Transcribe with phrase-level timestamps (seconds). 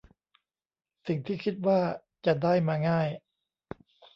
[1.07, 1.79] สิ่งที่คิดว่า
[2.25, 3.07] จะได้มาง่าย